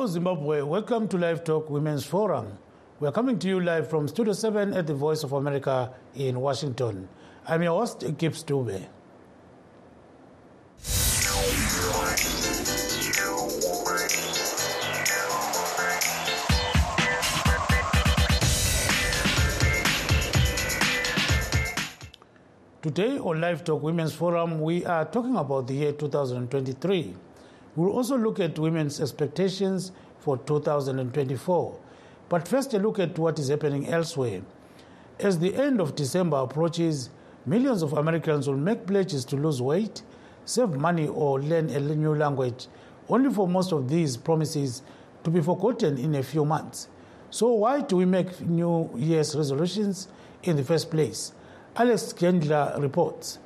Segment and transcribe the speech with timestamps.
[0.00, 0.62] Hello, Zimbabwe.
[0.62, 2.56] Welcome to Live Talk Women's Forum.
[3.00, 6.40] We are coming to you live from Studio 7 at the Voice of America in
[6.40, 7.06] Washington.
[7.46, 8.86] I'm your host, Gibbs Dube.
[22.80, 27.16] Today on Live Talk Women's Forum, we are talking about the year 2023.
[27.76, 31.78] We'll also look at women's expectations for 2024.
[32.28, 34.42] But first, a look at what is happening elsewhere.
[35.18, 37.10] As the end of December approaches,
[37.46, 40.02] millions of Americans will make pledges to lose weight,
[40.44, 42.66] save money, or learn a new language,
[43.08, 44.82] only for most of these promises
[45.24, 46.88] to be forgotten in a few months.
[47.30, 50.08] So, why do we make New Year's resolutions
[50.42, 51.32] in the first place?
[51.76, 53.38] Alex Gendler reports.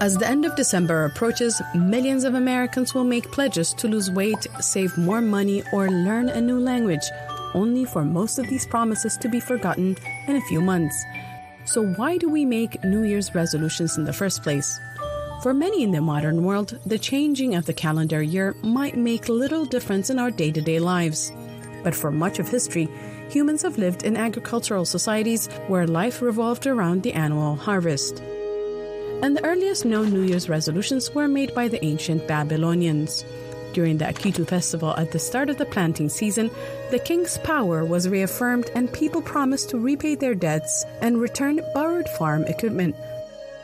[0.00, 4.46] As the end of December approaches, millions of Americans will make pledges to lose weight,
[4.60, 7.04] save more money, or learn a new language,
[7.52, 9.96] only for most of these promises to be forgotten
[10.28, 10.96] in a few months.
[11.64, 14.78] So, why do we make New Year's resolutions in the first place?
[15.42, 19.64] For many in the modern world, the changing of the calendar year might make little
[19.64, 21.32] difference in our day to day lives.
[21.82, 22.88] But for much of history,
[23.28, 28.22] humans have lived in agricultural societies where life revolved around the annual harvest.
[29.20, 33.24] And the earliest known New Year's resolutions were made by the ancient Babylonians.
[33.72, 36.50] During the Akitu festival at the start of the planting season,
[36.90, 42.08] the king's power was reaffirmed and people promised to repay their debts and return borrowed
[42.10, 42.94] farm equipment.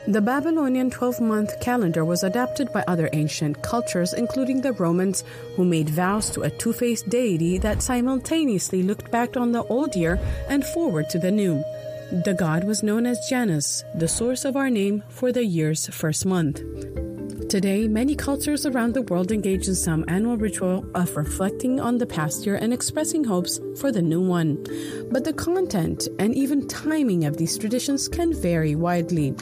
[0.06, 5.24] The Babylonian 12 month calendar was adapted by other ancient cultures, including the Romans,
[5.56, 9.94] who made vows to a two faced deity that simultaneously looked back on the old
[9.94, 11.64] year and forward to the new.
[12.12, 16.26] The god was known as Janus, the source of our name for the year's first
[16.26, 16.60] month.
[17.48, 22.06] Today, many cultures around the world engage in some annual ritual of reflecting on the
[22.06, 24.64] past year and expressing hopes for the new one.
[25.10, 29.34] But the content and even timing of these traditions can vary widely.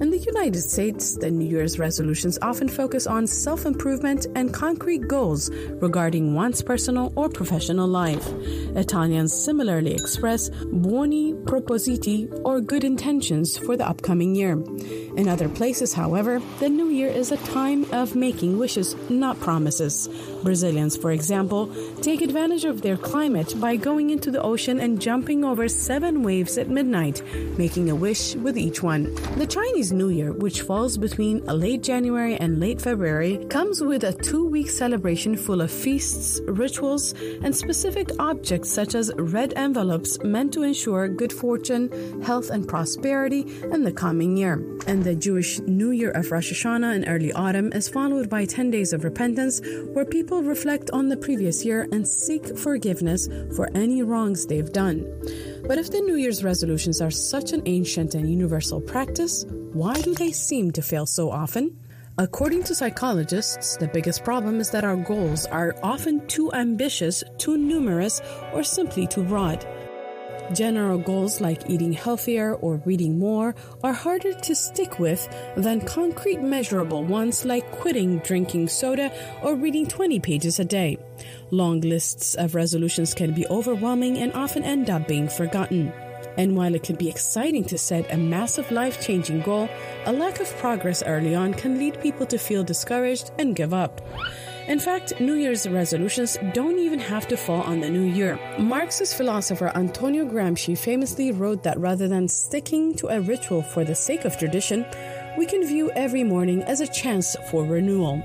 [0.00, 5.08] In the United States, the New Year's resolutions often focus on self improvement and concrete
[5.08, 8.28] goals regarding one's personal or professional life.
[8.76, 14.52] Italians similarly express buoni propositi or good intentions for the upcoming year.
[15.16, 20.08] In other places, however, the new year is a time of making wishes, not promises.
[20.42, 25.44] Brazilians, for example, take advantage of their climate by going into the ocean and jumping
[25.44, 27.22] over seven waves at midnight,
[27.56, 29.14] making a wish with each one.
[29.36, 34.12] The Chinese New Year, which falls between late January and late February, comes with a
[34.12, 40.52] two week celebration full of feasts, rituals, and specific objects such as red envelopes meant
[40.52, 43.40] to ensure good fortune, health, and prosperity
[43.72, 44.54] in the coming year.
[44.86, 48.70] And the Jewish New Year of Rosh Hashanah in early autumn is followed by 10
[48.70, 49.60] days of repentance
[49.92, 55.04] where people reflect on the previous year and seek forgiveness for any wrongs they've done.
[55.66, 60.14] But if the New Year's resolutions are such an ancient and universal practice, why do
[60.14, 61.76] they seem to fail so often?
[62.18, 67.56] According to psychologists, the biggest problem is that our goals are often too ambitious, too
[67.56, 68.20] numerous,
[68.52, 69.64] or simply too broad.
[70.54, 73.54] General goals like eating healthier or reading more
[73.84, 79.86] are harder to stick with than concrete measurable ones like quitting drinking soda or reading
[79.86, 80.96] 20 pages a day.
[81.50, 85.92] Long lists of resolutions can be overwhelming and often end up being forgotten.
[86.38, 89.68] And while it can be exciting to set a massive life changing goal,
[90.06, 94.00] a lack of progress early on can lead people to feel discouraged and give up.
[94.68, 98.38] In fact, New Year's resolutions don't even have to fall on the new year.
[98.58, 103.94] Marxist philosopher Antonio Gramsci famously wrote that rather than sticking to a ritual for the
[103.94, 104.84] sake of tradition,
[105.38, 108.20] we can view every morning as a chance for renewal.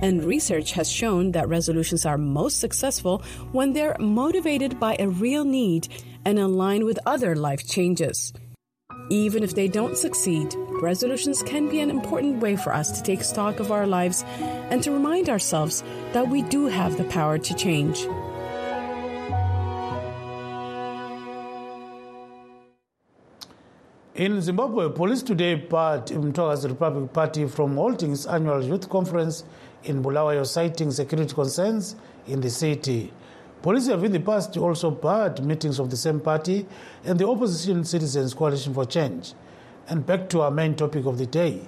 [0.00, 5.44] And research has shown that resolutions are most successful when they're motivated by a real
[5.44, 5.88] need
[6.24, 8.32] and align with other life changes.
[9.10, 13.22] Even if they don't succeed, resolutions can be an important way for us to take
[13.22, 14.24] stock of our lives
[14.70, 15.82] and to remind ourselves
[16.12, 18.06] that we do have the power to change.
[24.14, 29.44] In Zimbabwe, police today barred Mthwakazi Republic Party from holding its annual youth conference
[29.84, 31.94] in Bulawayo, citing security concerns
[32.26, 33.12] in the city.
[33.62, 36.66] Police have in the past also barred meetings of the same party
[37.04, 39.34] and the Opposition Citizens Coalition for Change.
[39.88, 41.66] And back to our main topic of the day.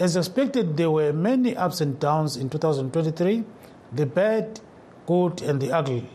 [0.00, 3.44] As expected, there were many ups and downs in 2023
[3.92, 4.60] the bad,
[5.06, 6.08] good, and the ugly.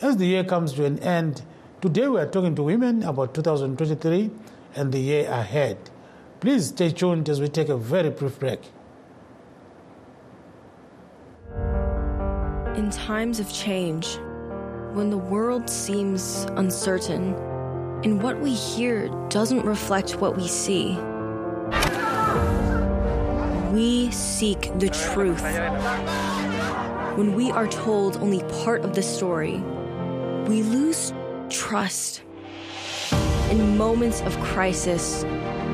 [0.00, 1.42] As the year comes to an end,
[1.80, 4.30] today we are talking to women about 2023
[4.74, 5.78] and the year ahead.
[6.40, 8.60] Please stay tuned as we take a very brief break.
[12.76, 14.16] In times of change,
[14.94, 17.34] when the world seems uncertain
[18.04, 20.98] and what we hear doesn't reflect what we see,
[23.72, 25.42] we seek the truth.
[27.16, 29.58] When we are told only part of the story,
[30.48, 31.12] we lose
[31.48, 32.22] trust.
[33.50, 35.24] In moments of crisis,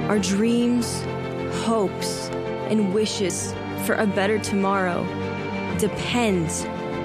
[0.09, 1.01] our dreams,
[1.65, 2.29] hopes,
[2.69, 3.55] and wishes
[3.87, 5.03] for a better tomorrow
[5.79, 6.65] depends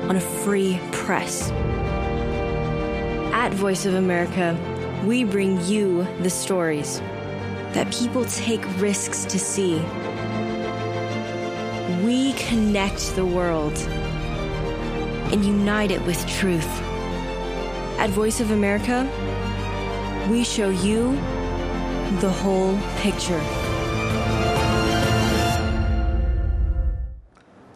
[0.10, 1.52] on a free press.
[3.32, 4.58] At Voice of America,
[5.06, 7.00] we bring you the stories
[7.74, 9.76] that people take risks to see.
[12.06, 13.78] We connect the world
[15.34, 16.70] and unite it with truth.
[18.00, 19.10] At Voice of America,
[20.30, 21.12] we show you
[22.22, 23.42] the whole picture.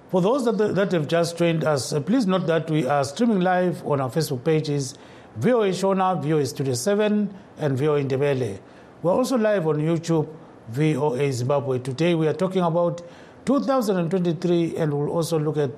[0.10, 3.42] For those that, that have just joined us, uh, please note that we are streaming
[3.42, 4.98] live on our Facebook pages
[5.39, 7.30] VOA Shona, VOA Studio 7,
[7.60, 8.60] and VOA Ndebele.
[9.04, 10.28] We're also live on YouTube,
[10.69, 11.78] VOA Zimbabwe.
[11.78, 13.04] Today we are talking about
[13.45, 15.69] 2023 and we'll also look at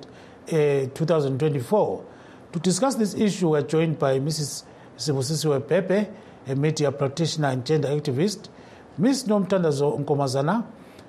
[0.54, 2.04] uh, 2024.
[2.52, 4.64] To discuss this issue, we're joined by Mrs.
[4.96, 6.08] Sibusisiwe Bhebhe,
[6.48, 8.48] a media practitioner and gender activist,
[8.96, 9.24] Ms.
[9.24, 10.64] Nomthandazo Nkomazana,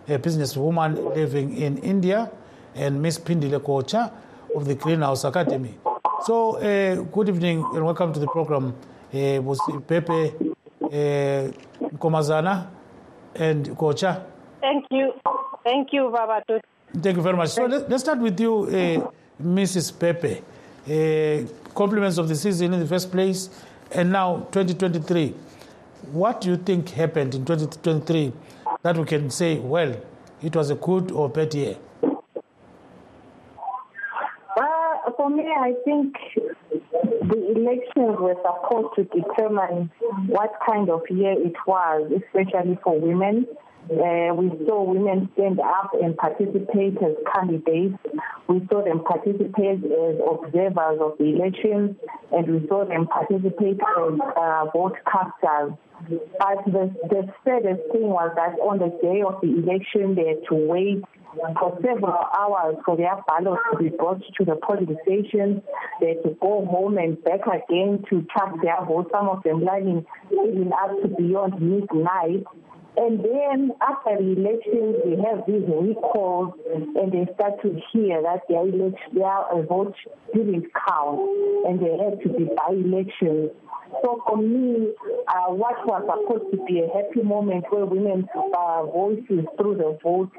[0.09, 2.29] a businesswoman living in India,
[2.75, 3.19] and Ms.
[3.19, 4.11] Pindile Kocha
[4.53, 5.77] of the Greenhouse Academy.
[6.25, 8.75] So, uh, good evening and welcome to the program,
[9.11, 9.15] uh,
[9.89, 10.53] Bhebhe,
[10.83, 11.51] uh,
[11.89, 12.67] Nkomazana,
[13.33, 14.23] and Kocha.
[14.59, 15.13] Thank you.
[15.63, 16.61] Thank you, Babatu.
[16.93, 17.49] Thank you very much.
[17.49, 19.09] So, let, us start with you, uh,
[19.43, 19.91] Mrs.
[19.93, 20.43] Bhebhe.
[20.85, 23.49] Uh, compliments of the season in the first place,
[23.91, 25.33] and now 2023.
[26.11, 28.31] What do you think happened in 2023
[28.83, 29.95] that we can say, well,
[30.43, 31.77] it was a good or bad year?
[35.51, 36.15] Me, I think
[37.29, 39.91] the elections were supposed to determine
[40.27, 43.47] what kind of year it was, especially for women.
[43.91, 47.97] Uh, we saw women stand up and participate as candidates.
[48.47, 51.97] We saw them participate as observers of the elections,
[52.31, 55.73] and we saw them participate as uh, vote casters.
[56.07, 60.47] But the, the saddest thing was that on the day of the election, they had
[60.47, 61.03] to wait
[61.59, 65.61] for several hours for their ballots to be brought to the polling stations.
[65.99, 69.63] They had to go home and back again to cast their vote, some of them
[69.63, 72.45] lining even up to beyond midnight.
[72.97, 78.41] And then after the elections, they have these recalls and they start to hear that
[78.49, 79.95] their, election, their vote
[80.33, 81.19] didn't count
[81.67, 83.51] and they had to be by elections.
[84.03, 84.93] So for me,
[85.27, 89.97] uh, what was supposed to be a happy moment where women's uh, voices through the
[90.01, 90.31] vote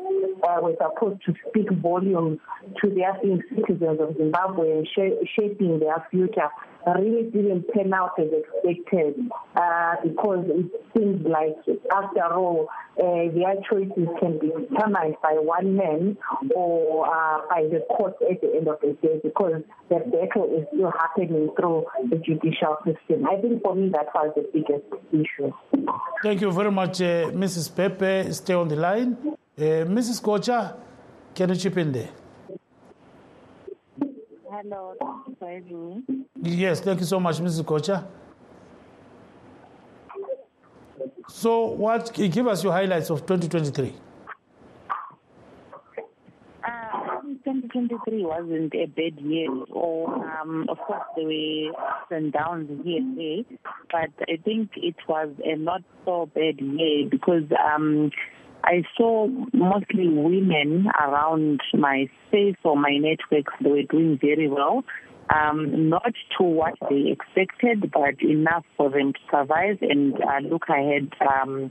[0.42, 2.38] uh, were supposed to speak volumes
[2.82, 6.48] to their being citizens of Zimbabwe and sh- shaping their future
[6.86, 9.14] really didn't turn out as expected
[9.56, 10.66] uh, because it
[10.96, 11.56] seems like,
[11.92, 12.68] after all,
[12.98, 16.16] uh, their choices can be determined by one man
[16.54, 20.66] or uh, by the court at the end of the day because the battle is
[20.74, 23.26] still happening through the judicial system.
[23.26, 25.52] I think for me that was the biggest issue.
[26.22, 27.70] Thank you very much, uh, Mrs.
[27.76, 28.32] Bhebhe.
[28.32, 29.16] Stay on the line.
[29.58, 30.22] Uh, Mrs.
[30.22, 30.76] Kocha,
[31.34, 32.10] can you chip in there?
[34.50, 34.94] Hello,
[35.40, 36.04] thank you
[36.40, 37.62] Yes, thank you so much, Mrs.
[37.64, 38.04] Kocha.
[41.28, 43.94] So, what give us your highlights of 2023?
[46.64, 49.50] Uh, 2023 wasn't a bad year.
[49.70, 53.58] Or, um, of course, there were ups and downs here and there,
[53.90, 57.44] but I think it was a not so bad year because
[57.74, 58.10] um,
[58.64, 63.52] I saw mostly women around my space or my networks.
[63.60, 64.84] They were doing very well.
[65.34, 70.64] Um, not to what they expected, but enough for them to survive and uh, look
[70.68, 71.70] ahead um,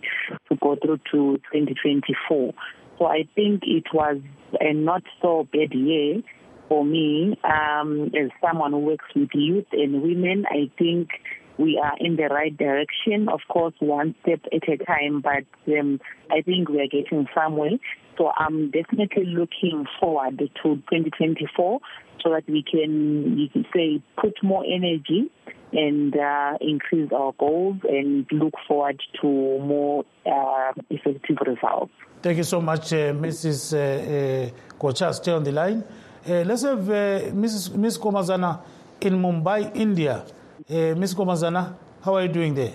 [0.50, 2.54] to go through to 2024.
[2.98, 4.18] So I think it was
[4.60, 6.22] a not so bad year
[6.68, 10.46] for me um, as someone who works with youth and women.
[10.50, 11.10] I think
[11.58, 13.30] we are in the right direction.
[13.30, 15.46] Of course, one step at a time, but
[15.78, 16.00] um,
[16.32, 17.78] I think we are getting somewhere.
[18.18, 21.80] So I'm definitely looking forward to 2024
[22.24, 25.32] so that we can, you can say, put more energy
[25.74, 31.94] and uh, increase our goals and look forward to more uh, effective results.
[32.22, 33.74] Thank you so much, uh, Mrs.
[33.74, 35.12] Uh, uh, Kocha.
[35.12, 35.84] Stay on the line.
[36.28, 37.74] Uh, let's have Mrs.
[37.76, 37.98] Ms.
[37.98, 38.62] Komazana
[39.02, 40.24] in Mumbai, India.
[40.70, 41.16] Ms.
[41.16, 42.74] Komazana, how are you doing there?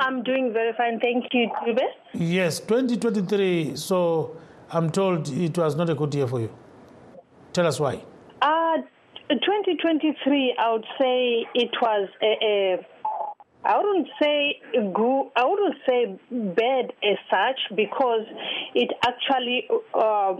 [0.00, 0.98] I'm doing very fine.
[0.98, 1.86] Thank you, Dube.
[2.14, 3.76] Yes, 2023.
[3.76, 4.36] So
[4.72, 6.50] I'm told it was not a good year for you.
[7.52, 8.02] Tell us why.
[8.42, 8.78] Uh,
[9.30, 12.86] 2023, I would say it was a, a
[13.64, 18.26] I wouldn't say good, I wouldn't say bad as such because
[18.74, 20.34] it actually uh,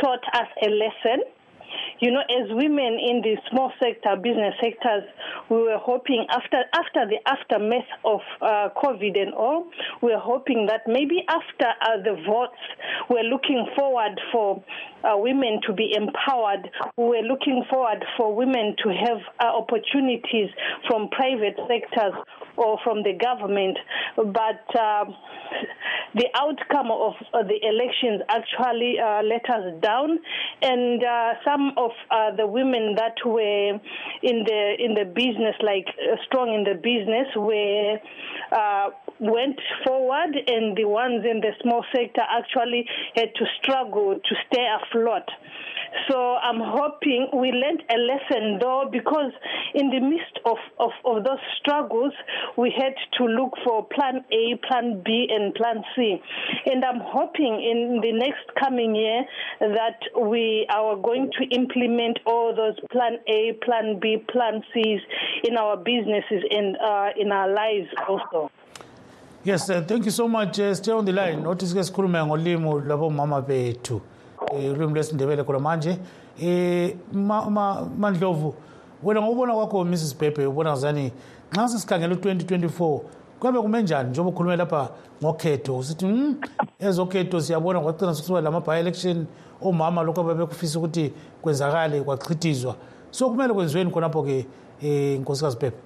[0.00, 1.24] taught us a lesson
[2.00, 5.04] you know, as women in the small sector, business sectors,
[5.50, 9.66] we were hoping after after the aftermath of uh, COVID and all,
[10.02, 12.60] we were hoping that maybe after uh, the votes,
[13.08, 14.62] we're looking forward for
[15.04, 16.70] uh, women to be empowered.
[16.96, 20.50] We're looking forward for women to have uh, opportunities
[20.88, 22.14] from private sectors
[22.56, 23.78] or from the government.
[24.16, 25.14] But um,
[26.14, 30.18] the outcome of uh, the elections actually uh, let us down,
[30.62, 31.02] and
[31.44, 33.80] some of uh, the women that were
[34.22, 37.98] in the in the business, like uh, strong in the business, were
[38.52, 38.90] uh,
[39.20, 44.66] went forward, and the ones in the small sector actually had to struggle to stay
[44.82, 45.28] afloat.
[46.08, 49.32] So I'm hoping we learned a lesson though, because
[49.74, 52.12] in the midst of, of, of those struggles,
[52.56, 56.20] we had to look for plan A, plan B, and plan C.
[56.66, 59.24] And I'm hoping in the next coming year
[59.60, 65.00] that we are going to implement all those plan A, plan B, plan C's
[65.44, 68.50] in our businesses and uh, in our lives also.
[69.44, 70.58] Yes, uh, thank you so much.
[70.58, 71.42] Uh, stay on the line.
[71.42, 74.00] Notice sikhulume ngolimo lwabomama bethu.
[74.52, 75.98] Ulimi lwesindebele khona manje.
[76.42, 76.96] Eh
[77.98, 78.54] mandlovu
[79.02, 81.12] wena ngokubona kwakho Mrs Bhebhe ubona zani
[81.52, 83.00] nxa sisikhangela u2024
[83.40, 84.88] kuyabe kume njani njengoba ukhulume lapha
[85.22, 85.82] ngokhetho?
[85.82, 86.36] Sithi mm
[86.78, 89.26] ezokhetho siyabona kwagcina sekusiba lama by election
[89.62, 92.74] omama lokho ababekufisa ukuthi kwenzakale kwachithizwa
[93.10, 94.46] so kumele kwenziweni khonapho ke
[94.82, 95.76] eh inkosikazi Bhebhe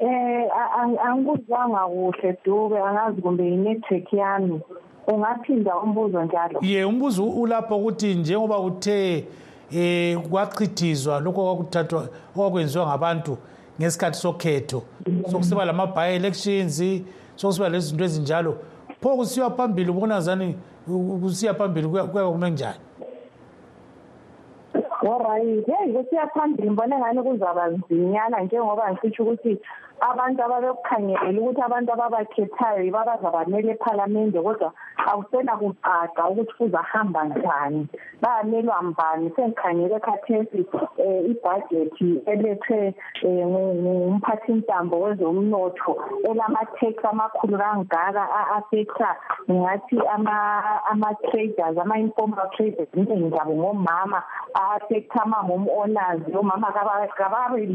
[0.00, 0.50] Eh
[1.06, 4.60] angikuzwanga kuhle dube angazi kumbe inetwork yami.
[5.06, 6.58] Ungaphinda umbuzo njalo.
[6.62, 9.24] Ye umbuzo ulapho ukuthi njengoba uthe
[9.72, 13.38] eh kwachithizwa lokho kwakuthathwa okwakwenziwa ngabantu
[13.80, 14.82] ngesikhathi sokhetho
[15.30, 16.82] sokusiba lama by elections
[17.36, 18.56] sokusiba lezinto ezinjalo
[19.00, 20.54] pho kusiya phambili ubona zani
[21.22, 22.78] kusiya phambili kuya kume njani?
[25.02, 29.58] Alright, hey kusiya phambili ngibona ngani kuzaba nzinyana njengoba ngisho ukuthi
[30.00, 34.72] abantu ababekukhangelela ukuthi abantu ababakhethayo yibo abazabamela ephalamende kodwa
[35.10, 37.88] akusena kucaca ukuthi kuzahamba njani.
[38.22, 39.30] Bayamelwa mbani?
[39.36, 40.60] Sengikhangele khathesi
[40.98, 45.92] um ibhajethi elethwe um ngumphathintambo wezomnotho
[46.28, 49.10] elama-tax amakhulu kangaka a-affecta
[49.50, 49.98] ngathi
[50.90, 54.22] ama-traders ama-informal traders iningi zabo ngomama
[54.54, 57.66] a-affecta ama-home owners omama kababi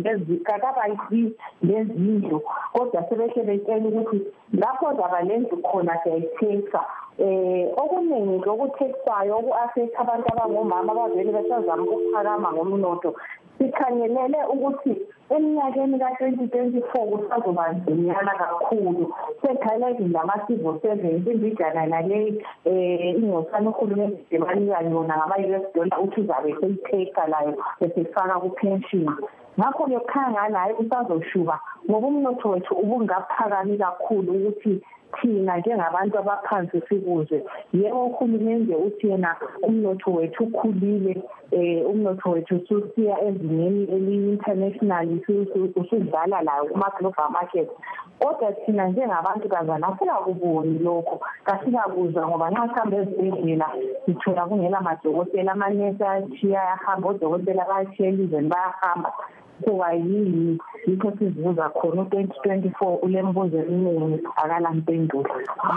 [1.62, 2.38] lezinye indlu
[2.74, 4.18] kodwa sebehle betshela ukuthi
[4.62, 6.82] lapho zaba lendlu khona siyayitheksa
[7.20, 13.12] eh okuningi lokutheksayo oku-affecta abantu abangomama abavele besazama ukuphakama ngomnotho.
[13.60, 14.94] Sikhangelele ukuthi
[15.30, 19.14] eminyakeni ka-2024 kusazoba nzinyana kakhulu.
[19.42, 27.28] Sekhayelekile lama-civil servants imbijana naleyi um ingosana uhulumende debanika yona ngama-us dollar uthi uzabe seyipheka
[27.28, 29.06] layo besefaka ku-pension.
[29.60, 34.82] Ngakho-ke kukhangana hayi kusazoshuba ngoba umnotho wethu ubungaphakami kakhulu ukuthi
[35.16, 43.22] thina njengabantu abaphansi sikuzwe yebo uhulumende uthi yena umnotho wethu ukhulile um umnotho wethu ususiya
[43.28, 45.08] ezingeni eliyi-international
[45.76, 47.70] usudlala layo kuma-global market.
[48.20, 51.20] Kodwa thina njengabantu kazana asikakuboni lokho.
[51.44, 53.68] Kasikakuzwa ngoba nxa sihambe ezibhedlela
[54.06, 59.12] sithola kungela madokotela amanesi ayashiya ayahamba odokotela bayashiya elizweni bayahamba.
[59.64, 65.30] Kuba yini yikho sizibuza khona u-twenty twenty four ulembuzo eminingi akalampendulo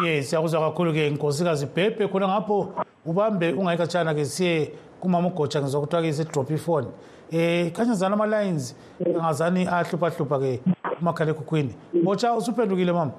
[0.04, 2.68] ye siyakuzwa kakhulu-ke nkosikazi bhebhe khona ngapho
[3.06, 6.88] ubambe ungayikatshana-ke siye kumama ugotsha ngizwa kuthiwa-ke isidrop ifoni
[7.32, 10.60] um kanyazana ama-lines angazani ahluphahlupha-ke
[11.00, 11.74] umakhalekhukhwini.
[12.04, 13.12] Botsha usuphendukile mama?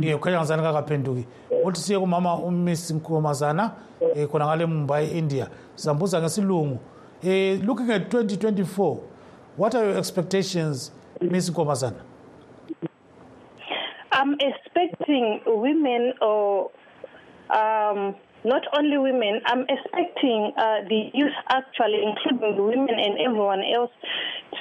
[0.00, 1.26] Ye kukhanya ngazani kakaphenduki
[1.64, 3.70] uthi siye kumama umiss mkhomazana
[4.00, 5.48] um khona ngale mumbai india.
[5.74, 6.78] Sizambuza ngesilungu
[7.24, 9.02] Uh, looking at 2024,
[9.56, 11.50] what are your expectations, Ms.
[11.50, 12.00] Nkomazana?
[14.12, 16.70] I'm expecting women or
[17.50, 23.90] um, not only women, I'm expecting uh, the youth actually, including women and everyone else,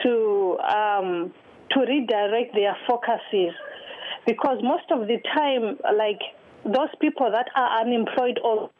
[0.02, 1.34] to um,
[1.72, 3.54] to redirect their focuses,
[4.26, 6.22] because most of the time, like
[6.66, 8.72] those people that are unemployed or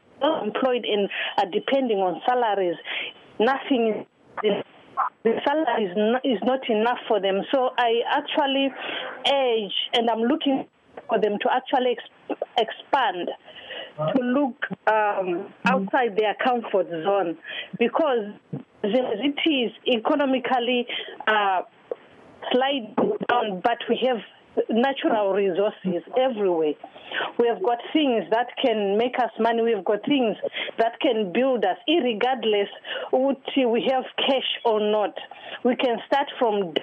[0.44, 2.76] employed and are depending on salaries,
[3.40, 4.06] nothing
[4.44, 4.64] is
[5.24, 7.42] the salary is not, is not enough for them.
[7.54, 8.70] So I actually
[9.28, 10.66] urge, and I'm looking
[11.08, 13.30] for them to actually ex- expand
[13.98, 14.56] to look
[14.88, 17.38] um, outside their comfort zone
[17.80, 18.32] because
[18.84, 20.88] it is economically
[21.28, 21.62] uh,
[22.52, 22.96] slide
[23.30, 24.22] down, but we have
[24.70, 26.74] natural resources everywhere.
[27.40, 29.62] We have got things that can make us money.
[29.62, 30.38] We've got things
[30.78, 32.70] that can build us, regardless
[33.12, 35.14] would we have cash or not.
[35.64, 36.74] We can start from.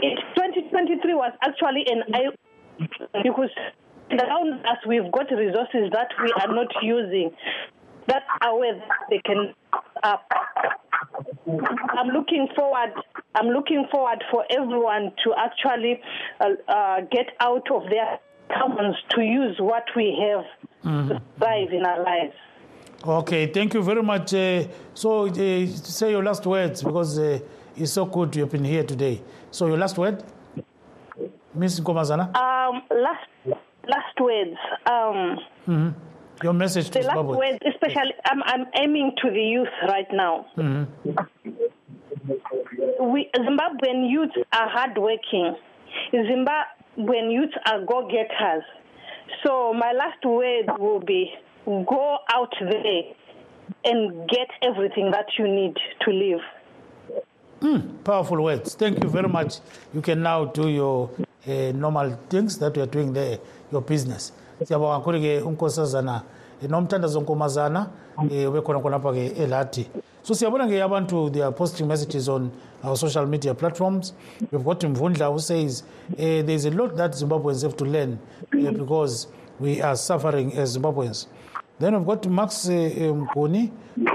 [0.00, 2.02] 2023 was actually an
[3.22, 3.50] because
[4.10, 7.30] around us we've got resources that we are not using
[8.06, 9.54] that are where they can
[10.02, 10.26] up.
[11.46, 12.92] I'm looking forward.
[13.34, 16.00] I'm looking forward for everyone to actually
[16.40, 18.18] uh, uh, get out of their
[18.56, 20.44] commons to use what we have
[20.84, 21.08] mm-hmm.
[21.08, 22.34] to thrive in our lives.
[23.06, 24.32] Okay, thank you very much.
[24.32, 27.38] Uh, so, uh, say your last words because uh,
[27.76, 29.20] it's so good you've been here today.
[29.50, 30.22] So, your last word,
[31.54, 32.34] Miss Nkomazana.
[32.34, 33.28] Um, last
[33.86, 34.56] last words.
[34.86, 35.88] Um, mm-hmm.
[36.44, 37.36] Your message to the last Zimbabwe.
[37.38, 40.44] words, especially, I'm, I'm aiming to the youth right now.
[40.58, 40.84] Mm-hmm.
[43.12, 45.56] We, Zimbabwean youth are hardworking.
[46.12, 48.62] Zimbabwean youth are go-getters.
[49.42, 51.32] So my last word will be
[51.64, 53.02] go out there
[53.86, 56.40] and get everything that you need to live.
[57.62, 58.74] Mm, powerful words.
[58.74, 59.60] Thank you very much.
[59.94, 61.10] You can now do your
[61.48, 63.38] uh, normal things that you are doing there,
[63.72, 64.32] your business.
[64.62, 66.22] siyabonga kakhulu ke unkosazana
[66.68, 67.86] nomthandazo nkomazana
[68.18, 69.86] um bekhona khonapha ke eladi
[70.22, 72.50] so siyabona ke abantu they are posting messages on
[72.84, 74.12] our social media platforms.
[74.50, 78.18] We've got mvundla who says uh, there is a lot that zimbabweans have to learn
[78.52, 79.26] uh, because
[79.58, 81.26] we are suffering as zimbabweans.
[81.78, 83.14] Then we've got max uh,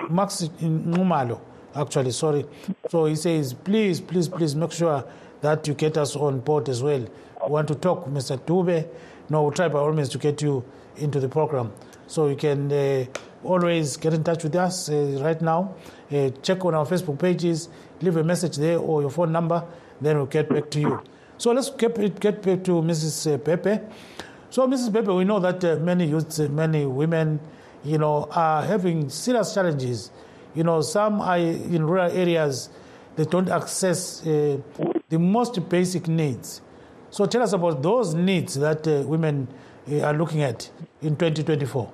[0.09, 1.39] max nxumalo
[1.75, 2.45] actually sorry.
[2.89, 5.03] So he says please please please make sure
[5.41, 6.99] that you get us on board as well.
[6.99, 8.87] We want to talk mr dube.
[9.29, 10.63] No, we'll try by all means to get you
[10.97, 11.71] into the program.
[12.09, 13.05] So you can uh,
[13.43, 15.75] always get in touch with us uh, right now.
[16.11, 17.69] Uh, check on our Facebook pages,
[18.01, 19.63] leave a message there or your phone number,
[20.01, 21.03] then we'll get back to you.
[21.37, 23.31] So let's get, get back to Mrs.
[23.31, 23.87] Uh, Bhebhe.
[24.49, 24.89] So, Mrs.
[24.89, 27.39] Bhebhe, we know that uh, many youths, uh, many women,
[27.83, 30.09] you know, are having serious challenges.
[30.55, 32.71] You know, some are in rural areas,
[33.17, 34.63] they don't access the
[35.11, 36.61] most basic needs.
[37.11, 39.47] So tell us about those needs that women
[40.01, 40.69] are looking at
[41.01, 41.91] in 2024.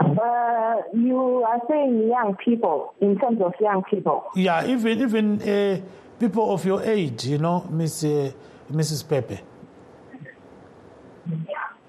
[0.00, 4.24] Uh, you are saying young people in terms of young people.
[4.36, 5.80] Yeah, even even uh,
[6.18, 8.30] people of your age, you know, Miss uh,
[8.72, 9.04] Mrs.
[9.04, 9.40] Bhebhe.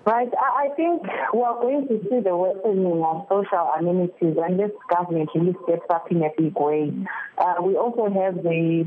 [0.06, 0.30] Right.
[0.39, 1.02] I think
[1.34, 6.22] we're going to see the worsening of social amenities unless government really steps up in
[6.22, 6.94] a big way.
[7.39, 8.86] Uh, we also have the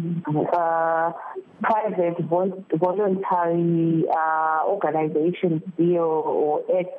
[0.53, 1.13] uh,
[1.61, 2.21] private
[2.79, 6.91] voluntary uh, organizations bill or act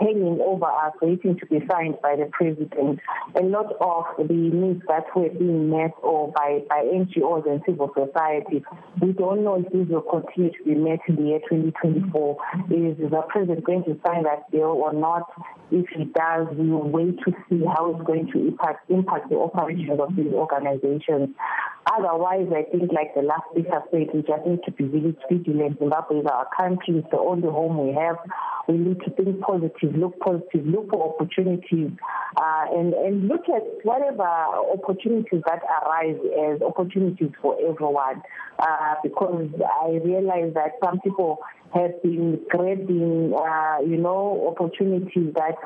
[0.00, 3.00] hanging over us, waiting to be signed by the president.
[3.36, 7.90] A lot of the needs that were being met or by, by NGOs and civil
[7.94, 8.64] society,
[9.00, 12.36] we don't know if these will continue to be met in the year 2024.
[12.70, 15.30] Is the president going to sign that bill or not?
[15.70, 19.36] If he does, we will wait to see how it's going to impact, impact the
[19.36, 21.34] operations of these organizations.
[21.92, 25.78] Otherwise, I think, like the last speaker said, we just need to be really vigilant.
[25.78, 28.16] Zimbabwe is our country, it's the only home we have.
[28.68, 31.90] We need to think positive, look positive, look for opportunities,
[32.36, 36.18] uh, and, and look at whatever opportunities that arise
[36.52, 38.22] as opportunities for everyone.
[38.58, 39.48] Uh, because
[39.82, 41.38] I realize that some people
[41.74, 45.56] have been grabbing, uh, you know, opportunities that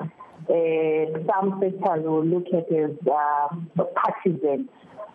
[0.49, 4.69] uh, some sectors will look at as uh, partisan.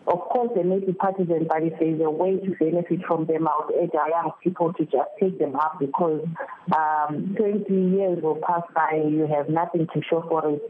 [0.08, 3.46] Of course, they may be partisan, but if there's a way to benefit from them,
[3.46, 6.26] I would urge our young people to just take them up because
[6.74, 10.62] um, 20 years will pass by, and you have nothing to show for it.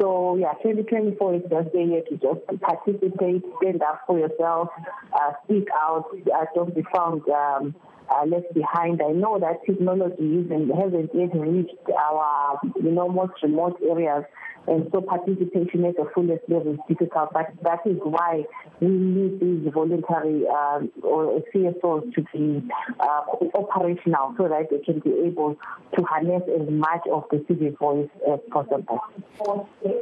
[0.00, 4.68] So, yeah, 2024 is just the year to just participate, stand up for yourself,
[5.12, 7.28] uh, speak out, uh, don't be found.
[7.28, 7.74] Um,
[8.10, 9.00] uh, left behind.
[9.02, 14.24] I know that technology isn't, hasn't yet reached our, you know, most remote areas,
[14.68, 17.32] and so participation at the fullest level is difficult.
[17.32, 18.44] But that is why
[18.80, 22.68] we need these voluntary uh, or CSOs to be
[23.00, 23.20] uh,
[23.54, 25.56] operational so that they can be able
[25.96, 29.00] to harness as much of the civic voice as possible.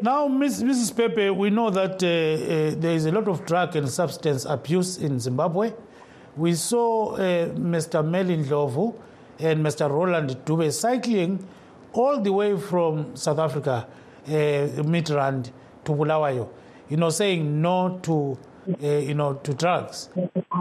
[0.02, 0.64] Now, Ms.
[0.64, 0.92] Mrs.
[0.92, 4.98] Bhebhe, we know that uh, uh, there is a lot of drug and substance abuse
[4.98, 5.72] in Zimbabwe.
[6.36, 8.06] We saw uh, Mr.
[8.06, 8.94] Melin Ndlovu
[9.38, 9.90] and Mr.
[9.90, 11.46] Roland Dube cycling
[11.94, 13.86] all the way from South Africa,
[14.26, 15.50] uh, Midrand
[15.84, 16.50] to Bulawayo,
[16.90, 18.38] you know, saying no to,
[18.82, 20.10] uh, you know, to drugs.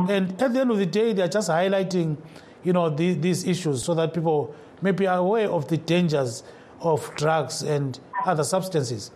[0.10, 2.18] And at the end of the day, they are just highlighting,
[2.64, 6.44] you know, the, these issues so that people may be aware of the dangers
[6.80, 9.12] of drugs and other substances.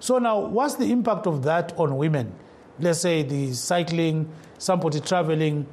[0.00, 2.34] So now, what's the impact of that on women?
[2.80, 5.66] Let's say the cycling, somebody traveling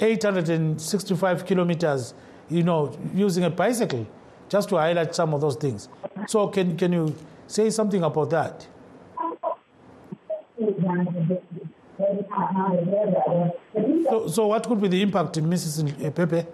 [0.00, 2.14] 865 kilometers,
[2.48, 4.06] you know, using a bicycle,
[4.48, 5.88] just to highlight some of those things.
[6.26, 7.14] So can, can you
[7.46, 8.66] say something about that?
[14.04, 16.12] So, so what could be the impact, Mrs.
[16.12, 16.46] Bhebhe?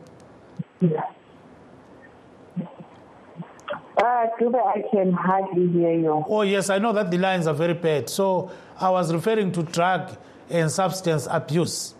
[3.96, 6.24] Uh, Dube, I can hardly hear you.
[6.28, 8.08] Oh, yes, I know that the lines are very bad.
[8.08, 10.16] So I was referring to drug
[10.50, 11.94] and substance abuse.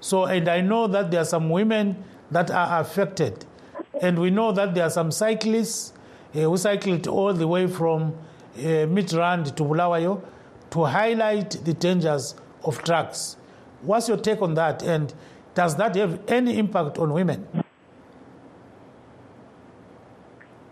[0.00, 3.44] So, and I know that there are some women that are affected.
[4.00, 5.92] And we know that there are some cyclists
[6.34, 8.14] uh, who cycled all the way from
[8.56, 10.22] uh, Midrand to Bulawayo
[10.70, 12.34] to highlight the dangers
[12.64, 13.36] of drugs.
[13.82, 14.82] What's your take on that?
[14.82, 15.12] And
[15.54, 17.46] does that have any impact on women?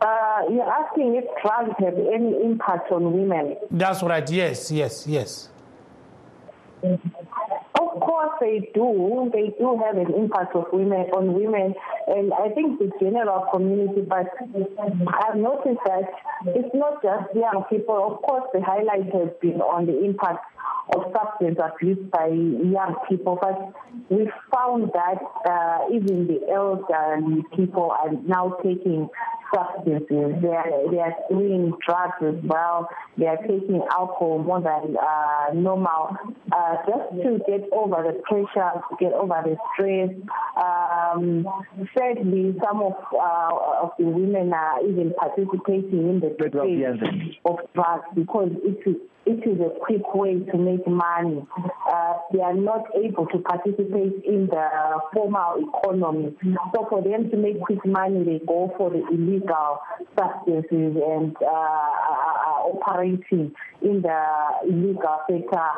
[0.00, 3.56] Uh, you're asking if drugs have any impact on women.
[3.70, 4.28] That's right.
[4.30, 5.48] Yes, yes, yes.
[7.98, 9.28] Of course they do.
[9.32, 11.74] They do have an impact of women on women,
[12.06, 14.02] and I think the general community.
[14.02, 16.06] But I've noticed that
[16.46, 17.98] it's not just young people.
[17.98, 20.46] Of course, the highlight has been on the impact
[20.94, 23.74] of substance abuse by young people, but
[24.10, 29.08] we found that uh, even the elderly people are now taking
[29.54, 30.42] substances.
[30.42, 32.88] They are, they are doing drugs as well.
[33.16, 36.16] They are taking alcohol more than uh, normal,
[36.52, 40.10] uh, just to get over the pressure, to get over the stress.
[40.56, 41.46] Um,
[41.96, 46.54] sadly, some of uh, of the women are even participating in the trade
[47.44, 48.96] of drugs because it is
[49.28, 51.46] it is a quick way to make money.
[51.86, 54.68] Uh, they are not able to participate in the
[55.12, 56.34] formal economy.
[56.74, 59.80] So for them to make quick money, they go for the illegal
[60.18, 64.20] substances and uh, are operating in the
[64.64, 65.68] illegal sector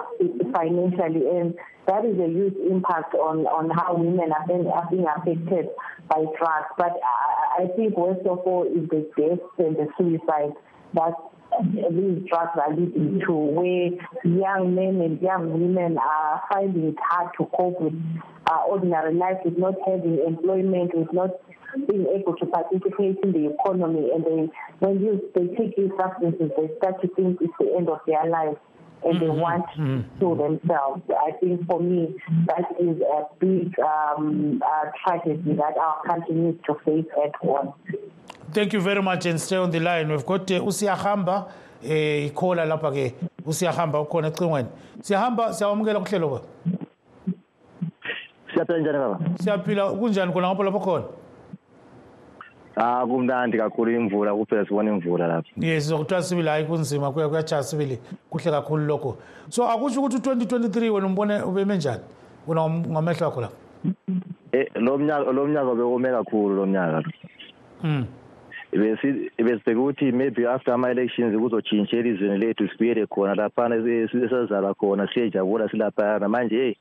[0.55, 1.27] financially.
[1.29, 1.55] And
[1.89, 5.71] that is a huge impact on, on how women are being, are being affected
[6.09, 6.71] by drugs.
[6.79, 10.55] But I, I think worst of all is the deaths and the suicide.
[10.95, 11.19] That's
[11.63, 13.91] these drugs are leading to where
[14.25, 17.95] young men and young women are finding it hard to cope with
[18.51, 21.31] uh, ordinary life, with not having employment, with not
[21.89, 24.11] being able to participate in the economy.
[24.15, 27.89] And they, when you, they take these substances, they start to think it's the end
[27.89, 28.57] of their life.
[29.05, 31.03] And they want to kill themselves.
[31.11, 32.15] I think for me,
[32.47, 37.73] that is a big um, uh, tragedy that our country needs to face at once.
[38.53, 40.09] Thank you very much and stay on the line.
[40.11, 41.47] We've got uh, usiyahamba
[41.83, 43.15] eh ikhola lapha ke
[43.47, 44.69] usiyahamba ukhona ecingweni.
[45.01, 46.41] Siyahamba siyawamukela kuhlelo ba.
[48.55, 51.05] siyaphila njani baba Siyaphila kunjani khona ngapha lapha khona?
[52.83, 57.63] Ah kumnandi kakhulu imvula kuphela sibona imvula lapha Yes, sizokuthiwa sibili hayi kunzima kuya kuyajaya
[57.63, 57.99] sibili
[58.31, 59.17] kuhle kakhulu lokho.
[59.49, 62.03] So akusho ukuthi u2023 wena umbone ubeme njani?
[62.47, 63.57] Wena ngamehlo akho lapha.
[64.53, 67.03] eh lo mnyaka lo mnyaka bekume kakhulu lo mnyaka
[67.85, 68.05] Mm.
[68.73, 75.09] besi besibheka ukuthi maybe after ama elections kuzotshintsha elizweni lethu sibuyele khona laphana esazalwa khona
[75.15, 76.75] siyejabula silaphana manje hey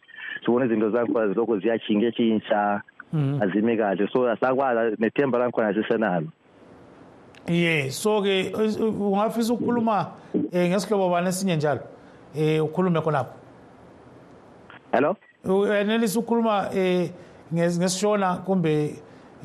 [0.46, 2.88] sibona izinto zakhona zilokho ziyatshintsha tshintsha Mhm.
[3.13, 4.08] Azime kahle.
[4.13, 6.28] So asakwazi nethemba lakhona sisenalo
[7.48, 10.12] Yeah, so ke ungafisa ukukhuluma
[10.52, 11.82] eh ngesihlobo bani esinye njalo.
[12.36, 13.34] Eh ukhulume khonapho.
[14.91, 15.15] hello?
[15.45, 17.10] Uyanelisa ukukhuluma eh
[17.54, 18.95] nges- ngesishona kumbe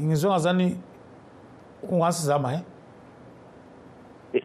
[0.01, 0.77] ngizwe ngazani
[1.91, 2.61] ungasizama eh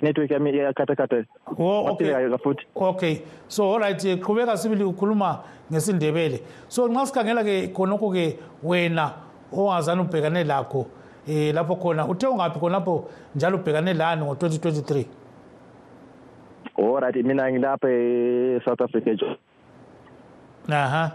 [0.01, 1.25] network yami iyakhathakhatha
[1.57, 2.11] Oh, okay.
[2.13, 3.21] Waphika futhi okay.
[3.47, 5.39] So alright eh, qhubeka sibili ukhuluma
[5.71, 6.41] ngesindebele.
[6.67, 9.13] So nxa sikhangela ke khonokho ke wena
[9.53, 10.85] ongazani ubhekane lakho
[11.27, 15.05] eh lapho khona uthe ungaphi khonapho njalo ubhekane lani ngo-2023
[16.77, 19.35] alright mina ngilapha e-south africa jo.
[20.71, 21.11] Aha.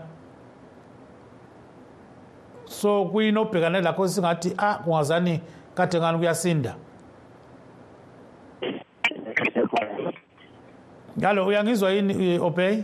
[2.67, 5.41] So kuyini obhekane lakho singathi ah kungazani
[5.75, 6.75] kade ngani kuyasinda?
[11.19, 12.83] Ngalo uyangizwa yini eh, Obey?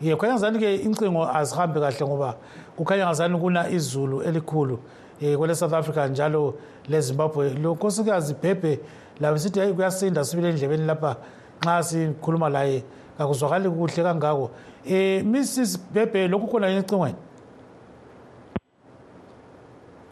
[0.00, 2.34] Ye kukhanya ngazani ke incingo azihambi kahle ngoba
[2.76, 4.78] kukhanya ngazani kuna izulu elikhulu
[5.20, 6.54] eh kwele South Africa njalo
[6.88, 8.78] le Zimbabwe lo nkosikazi Bhebhe
[9.20, 11.16] la sithi hayi kuyasinda sibile endlebeni lapha
[11.62, 12.84] nxa sikhuluma laye.
[13.18, 14.50] Akuzwakali kuhle kangako.
[14.86, 17.14] Eh Mrs Bhebhe lokhu khona yini ecingweni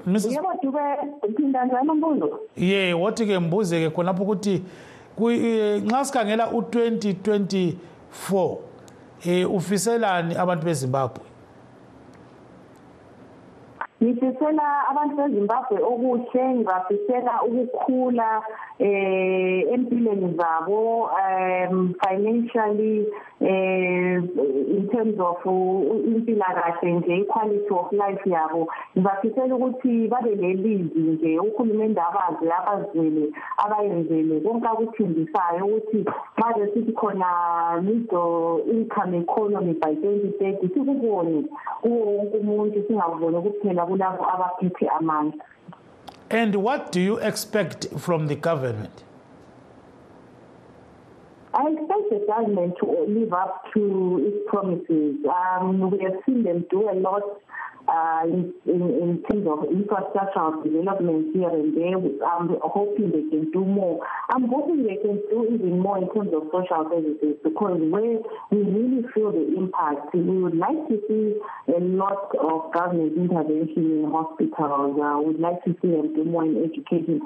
[0.07, 0.81] Mrs yebo dube
[1.37, 4.63] phinda njalo mbuzo ye wothi ke mbuze ke khonapho ukuthi kwi- eh,
[5.19, 8.57] nxa sikhangela u-2024
[9.27, 11.25] eh ufiselani abantu bezimbabwe?
[14.03, 18.43] Ngifisela abantu bezimbabwe okuhle ngibafisela ukukhula
[18.79, 23.07] eh empilweni zabo um financially
[23.41, 24.21] eh
[24.77, 28.69] in terms of impilakahle nje i-quality of life yabo.
[28.97, 36.05] Ngibafisela ukuthi babe lelizwi nje uhulumende abazi abazwele abayenzele konke akuthimbisayo ukuthi
[36.37, 41.45] maze sithi khona middle income economy by twenty thirty sikubone
[41.81, 45.43] kuwo wonke umuntu singakuboni kuphela kulabo abaphethe amandla.
[46.31, 49.05] And what do you expect from the government?
[51.55, 55.17] I expect the government to live up to its promises.
[55.25, 57.23] Um, we have seen them do a lot
[57.89, 61.97] uh, in, in, terms of infrastructural development here and there.
[62.27, 64.05] I'm hoping they can do more.
[64.31, 68.19] I'm hoping they can do even more in terms of social services because where
[68.51, 71.39] we really feel the impact, we would like to see
[71.73, 74.99] a lot of government intervention in hospitals.
[75.01, 77.21] Uh, we'd like to see them do more in education.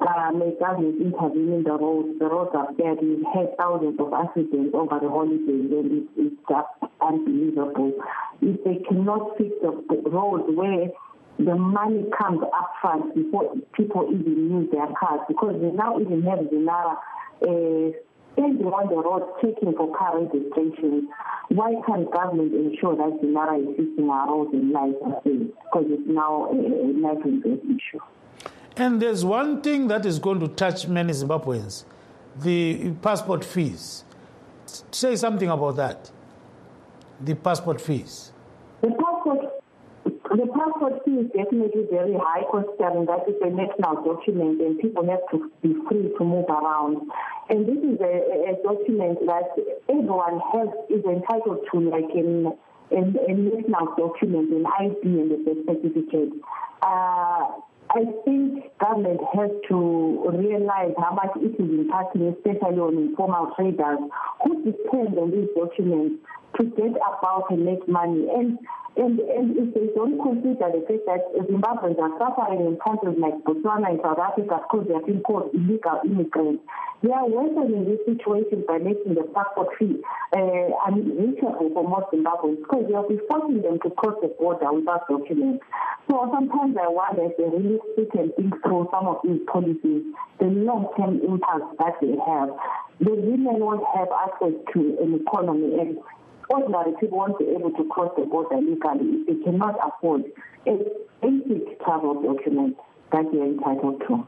[0.00, 2.18] Uh, may government intervene in the roads.
[2.18, 2.98] The roads are bad.
[3.00, 7.92] We've had thousands of accidents over the holidays and it's, it's just unbelievable.
[8.42, 9.70] If they cannot fix the
[10.10, 10.90] roads where
[11.38, 16.22] the money comes up front before people even use their cars because they now even
[16.22, 16.96] have Zinara
[17.42, 17.96] uh,
[18.34, 21.10] standing on the road checking for car registrations.
[21.48, 26.46] Why can't government ensure that Zinara is fixing our roads and life because it's now
[26.46, 28.00] a, a life issue.
[28.76, 31.84] And there's one thing that is going to touch many Zimbabweans
[32.36, 34.04] the passport fees.
[34.90, 36.10] Say something about that.
[37.20, 38.32] The passport fees.
[38.82, 39.62] The passport,
[40.04, 45.06] the passport fee is definitely very high considering that it's a national document and people
[45.08, 47.08] have to be free to move around.
[47.48, 49.54] And this is a, a document that
[49.88, 52.52] everyone has is entitled to, like in
[52.90, 56.32] a, a national document, an ID and a certificate.
[56.82, 57.33] Uh,
[57.94, 63.98] I think government has to realize how much it is impacting, especially on informal traders
[64.42, 66.16] who depend on these documents
[66.56, 68.28] to get about and make money.
[68.34, 68.58] And
[68.96, 71.02] and, and if they don't consider the fact
[71.34, 75.20] that Zimbabweans are suffering in countries like Botswana and South Africa because they are being
[75.22, 76.62] called illegal immigrants,
[77.02, 79.98] they are worsening this situation by making the passport fee
[80.30, 84.70] uh, unreachable for most Zimbabweans because they will be forcing them to cross the border
[84.70, 85.66] without documents.
[86.06, 90.06] So sometimes I wonder if they really sit and think through some of these policies,
[90.38, 92.54] the long-term impact that they have.
[93.02, 95.98] The women won't have access to an economy and
[96.48, 100.24] ordinary people won't be able to cross the border legally if they cannot afford
[100.66, 100.76] a
[101.22, 102.76] basic travel document
[103.12, 104.26] that they are entitled to.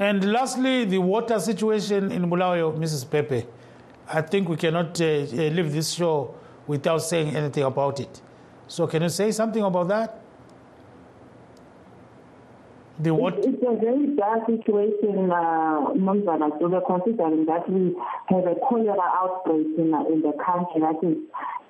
[0.00, 3.06] And lastly, the water situation in Bulawayo, Mrs.
[3.06, 3.46] Bhebhe.
[4.12, 6.34] I think we cannot uh, uh, leave this show
[6.66, 8.20] without saying anything about it.
[8.66, 10.20] So, can you say something about that?
[13.00, 13.34] The what?
[13.38, 17.94] It's, a very bad situation, uh, considering that we
[18.26, 21.16] have a cholera outbreak in, in the country that is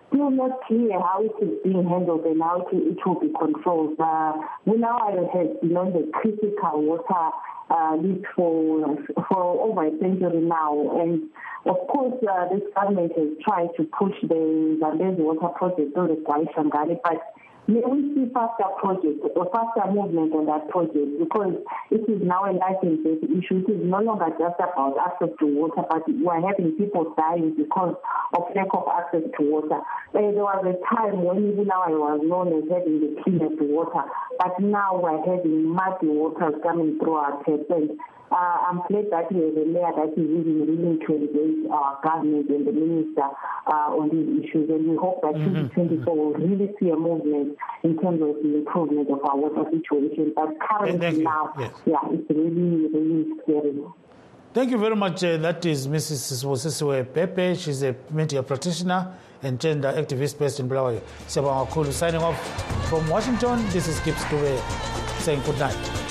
[0.08, 4.00] still not clear how it is being handled and how it, will be controlled.
[4.00, 4.32] Uh,
[4.66, 7.28] Bulawayo has been on the critical water
[7.68, 8.96] uh, list for
[9.28, 11.28] for over a century now, and
[11.66, 16.24] of course, uh, this government has tried to push the Zambezi water project through the
[16.24, 17.20] Gwayi-Shangani, but
[17.68, 21.52] May we see faster project or faster movement on that project because
[21.92, 23.60] it is now a license-based issue.
[23.60, 27.52] It is no longer just about access to water, but we are having people dying
[27.52, 27.92] because
[28.32, 29.84] of lack of access to water.
[30.16, 33.60] Eh, there was a time when even now I was known as having the cleanest
[33.60, 34.00] water,
[34.40, 37.68] but now we're having muddy water coming through our taps.
[38.30, 41.98] Uh, I'm glad that we have a mayor that is really willing to engage our
[42.04, 43.24] government and the minister
[43.66, 44.68] uh, on these issues.
[44.68, 45.68] And we hope that mm-hmm.
[45.72, 50.32] 2024 will really see a movement in terms of the improvement of our water situation.
[50.36, 51.72] But currently now, yes.
[51.86, 53.80] yeah, it's really, really scary.
[54.52, 55.22] Thank you very much.
[55.24, 56.44] Uh, that is Mrs.
[56.44, 57.58] Wosisiwe Bhebhe.
[57.58, 61.00] She's a media practitioner and gender activist based in Bulawayo.
[61.26, 61.92] Siyabonga kakhulu.
[61.92, 64.58] Signing off from Washington, this is Gibbs Dube
[65.20, 66.07] saying good night.